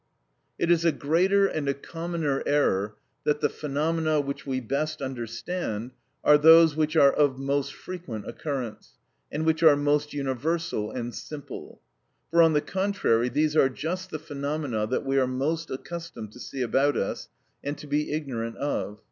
It 0.57 0.71
is 0.71 0.83
a 0.83 0.91
greater 0.91 1.45
and 1.45 1.69
a 1.69 1.75
commoner 1.75 2.41
error 2.47 2.95
that 3.23 3.39
the 3.39 3.49
phenomena 3.49 4.19
which 4.19 4.47
we 4.47 4.59
best 4.59 4.99
understand 4.99 5.91
are 6.23 6.39
those 6.39 6.75
which 6.75 6.95
are 6.95 7.13
of 7.13 7.37
most 7.37 7.71
frequent 7.75 8.27
occurrence, 8.27 8.97
and 9.31 9.45
which 9.45 9.61
are 9.61 9.75
most 9.75 10.11
universal 10.11 10.89
and 10.89 11.13
simple; 11.13 11.81
for, 12.31 12.41
on 12.41 12.53
the 12.53 12.61
contrary, 12.61 13.29
these 13.29 13.55
are 13.55 13.69
just 13.69 14.09
the 14.09 14.17
phenomena 14.17 14.87
that 14.87 15.05
we 15.05 15.19
are 15.19 15.27
most 15.27 15.69
accustomed 15.69 16.31
to 16.31 16.39
see 16.39 16.63
about 16.63 16.97
us, 16.97 17.29
and 17.63 17.77
to 17.77 17.85
be 17.85 18.11
ignorant 18.11 18.57
of. 18.57 18.97